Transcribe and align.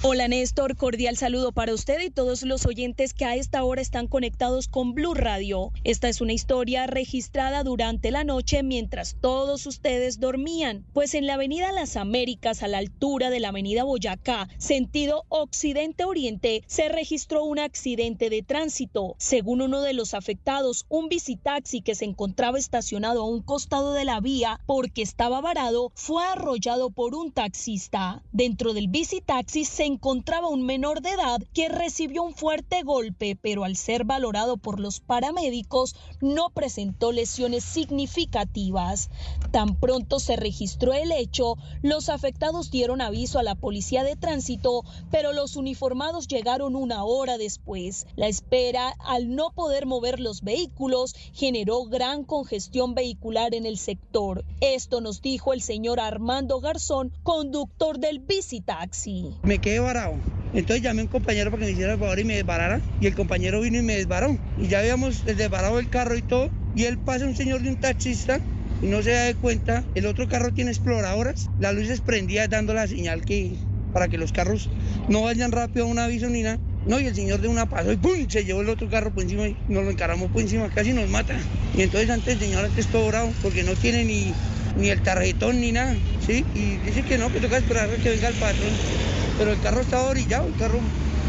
Hola 0.00 0.28
Néstor, 0.28 0.76
cordial 0.76 1.16
saludo 1.16 1.50
para 1.50 1.74
usted 1.74 2.00
y 2.00 2.10
todos 2.10 2.44
los 2.44 2.66
oyentes 2.66 3.14
que 3.14 3.24
a 3.24 3.34
esta 3.34 3.64
hora 3.64 3.82
están 3.82 4.06
conectados 4.06 4.68
con 4.68 4.94
Blue 4.94 5.12
Radio. 5.12 5.72
Esta 5.82 6.08
es 6.08 6.20
una 6.20 6.32
historia 6.32 6.86
registrada 6.86 7.64
durante 7.64 8.12
la 8.12 8.22
noche 8.22 8.62
mientras 8.62 9.16
todos 9.20 9.66
ustedes 9.66 10.20
dormían, 10.20 10.86
pues 10.92 11.14
en 11.14 11.26
la 11.26 11.34
avenida 11.34 11.72
Las 11.72 11.96
Américas 11.96 12.62
a 12.62 12.68
la 12.68 12.78
altura 12.78 13.28
de 13.30 13.40
la 13.40 13.48
avenida 13.48 13.82
Boyacá, 13.82 14.48
sentido 14.56 15.24
occidente-oriente, 15.30 16.62
se 16.68 16.88
registró 16.88 17.42
un 17.42 17.58
accidente 17.58 18.30
de 18.30 18.42
tránsito. 18.42 19.16
Según 19.18 19.62
uno 19.62 19.80
de 19.80 19.94
los 19.94 20.14
afectados, 20.14 20.86
un 20.88 21.08
visitaxi 21.08 21.80
que 21.80 21.96
se 21.96 22.04
encontraba 22.04 22.56
estacionado 22.56 23.22
a 23.22 23.28
un 23.28 23.42
costado 23.42 23.94
de 23.94 24.04
la 24.04 24.20
vía 24.20 24.60
porque 24.64 25.02
estaba 25.02 25.40
varado 25.40 25.90
fue 25.96 26.24
arrollado 26.24 26.90
por 26.90 27.16
un 27.16 27.32
taxista. 27.32 28.22
Dentro 28.30 28.74
del 28.74 28.86
visitaxi 28.86 29.64
se 29.64 29.87
encontraba 29.88 30.48
un 30.48 30.62
menor 30.64 31.02
de 31.02 31.10
edad 31.10 31.40
que 31.52 31.68
recibió 31.68 32.22
un 32.22 32.34
fuerte 32.34 32.82
golpe, 32.82 33.36
pero 33.40 33.64
al 33.64 33.76
ser 33.76 34.04
valorado 34.04 34.56
por 34.56 34.78
los 34.78 35.00
paramédicos 35.00 35.96
no 36.20 36.50
presentó 36.50 37.10
lesiones 37.10 37.64
significativas. 37.64 39.10
Tan 39.50 39.76
pronto 39.76 40.20
se 40.20 40.36
registró 40.36 40.92
el 40.92 41.10
hecho, 41.10 41.56
los 41.82 42.08
afectados 42.08 42.70
dieron 42.70 43.00
aviso 43.00 43.38
a 43.38 43.42
la 43.42 43.54
policía 43.54 44.04
de 44.04 44.14
tránsito, 44.14 44.84
pero 45.10 45.32
los 45.32 45.56
uniformados 45.56 46.28
llegaron 46.28 46.76
una 46.76 47.04
hora 47.04 47.38
después. 47.38 48.06
La 48.14 48.28
espera, 48.28 48.94
al 49.00 49.34
no 49.34 49.50
poder 49.52 49.86
mover 49.86 50.20
los 50.20 50.42
vehículos, 50.42 51.14
generó 51.32 51.84
gran 51.84 52.24
congestión 52.24 52.94
vehicular 52.94 53.54
en 53.54 53.64
el 53.64 53.78
sector. 53.78 54.44
Esto 54.60 55.00
nos 55.00 55.22
dijo 55.22 55.52
el 55.52 55.62
señor 55.62 55.98
Armando 55.98 56.60
Garzón, 56.60 57.12
conductor 57.22 57.98
del 57.98 58.18
Visitaxi. 58.18 59.34
Me 59.42 59.58
quedé 59.58 59.77
varado. 59.80 60.14
Entonces 60.54 60.82
llamé 60.82 61.00
a 61.00 61.04
un 61.04 61.08
compañero 61.08 61.50
para 61.50 61.60
que 61.60 61.66
me 61.66 61.72
hiciera 61.72 61.92
el 61.92 61.98
favor 61.98 62.18
y 62.18 62.24
me 62.24 62.36
desbarara. 62.36 62.80
Y 63.00 63.06
el 63.06 63.14
compañero 63.14 63.60
vino 63.60 63.78
y 63.78 63.82
me 63.82 63.96
desbaró. 63.96 64.36
Y 64.58 64.68
ya 64.68 64.80
habíamos 64.80 65.24
desbarado 65.24 65.78
el 65.78 65.88
carro 65.88 66.16
y 66.16 66.22
todo. 66.22 66.50
Y 66.74 66.84
él 66.84 66.98
pasa 66.98 67.26
un 67.26 67.36
señor 67.36 67.62
de 67.62 67.70
un 67.70 67.76
taxista 67.76 68.40
y 68.82 68.86
no 68.86 69.02
se 69.02 69.10
da 69.10 69.24
de 69.24 69.34
cuenta. 69.34 69.84
El 69.94 70.06
otro 70.06 70.28
carro 70.28 70.52
tiene 70.52 70.70
exploradoras. 70.70 71.50
Las 71.58 71.74
luces 71.74 72.00
prendidas 72.00 72.48
dando 72.48 72.74
la 72.74 72.86
señal 72.86 73.24
que 73.24 73.56
para 73.92 74.08
que 74.08 74.18
los 74.18 74.32
carros 74.32 74.68
no 75.08 75.22
vayan 75.22 75.52
rápido 75.52 75.86
a 75.86 75.88
un 75.88 75.98
aviso 75.98 76.28
ni 76.28 76.42
nada. 76.42 76.58
No, 76.86 77.00
y 77.00 77.06
el 77.06 77.14
señor 77.14 77.40
de 77.40 77.48
una 77.48 77.66
pasó 77.66 77.92
y 77.92 77.96
¡pum! 77.96 78.28
se 78.28 78.44
llevó 78.44 78.62
el 78.62 78.68
otro 78.68 78.88
carro 78.88 79.12
por 79.12 79.22
encima 79.22 79.48
y 79.48 79.56
nos 79.68 79.84
lo 79.84 79.90
encaramos 79.90 80.30
por 80.30 80.40
encima, 80.40 80.70
casi 80.70 80.92
nos 80.92 81.08
mata. 81.10 81.34
Y 81.76 81.82
entonces 81.82 82.08
antes 82.08 82.34
el 82.34 82.40
señor 82.40 82.64
antes 82.64 82.86
todo 82.86 83.08
bravo 83.08 83.32
porque 83.42 83.62
no 83.62 83.74
tiene 83.74 84.04
ni, 84.04 84.32
ni 84.78 84.88
el 84.88 85.02
tarjetón 85.02 85.60
ni 85.60 85.72
nada, 85.72 85.94
¿sí? 86.26 86.44
Y 86.54 86.76
dice 86.78 87.02
que 87.02 87.18
no, 87.18 87.30
que 87.32 87.40
toca 87.40 87.58
esperar 87.58 87.90
a 87.90 87.96
que 87.96 88.10
venga 88.10 88.28
el 88.28 88.34
patrón 88.34 89.17
pero 89.38 89.52
el 89.52 89.60
carro 89.60 89.80
estaba 89.80 90.08
orillado, 90.08 90.48
el 90.48 90.56
carro 90.56 90.80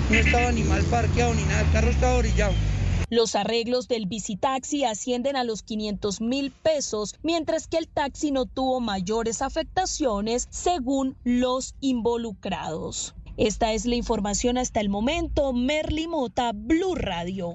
no 0.10 0.16
estaba 0.16 0.52
ni 0.52 0.64
mal 0.64 0.84
parqueado 0.86 1.34
ni 1.36 1.44
nada, 1.44 1.62
el 1.62 1.72
carro 1.72 1.92
estaba 1.92 2.16
orillado. 2.16 2.54
Los 3.12 3.36
arreglos 3.36 3.88
del 3.88 4.06
visitaxi 4.08 4.84
ascienden 4.84 5.36
a 5.36 5.44
los 5.44 5.64
500 5.64 6.22
mil 6.22 6.52
pesos, 6.52 7.16
mientras 7.24 7.68
que 7.68 7.78
el 7.78 7.88
taxi 7.88 8.32
no 8.32 8.46
tuvo 8.46 8.82
mayores 8.82 9.42
afectaciones 9.42 10.48
según 10.52 11.16
los 11.24 11.76
involucrados. 11.82 13.16
Esta 13.38 13.72
es 13.72 13.86
la 13.86 13.96
información 13.96 14.58
hasta 14.58 14.82
el 14.82 14.90
momento. 14.90 15.54
Merly 15.54 16.08
Mota, 16.08 16.52
Blue 16.54 16.94
Radio. 16.94 17.52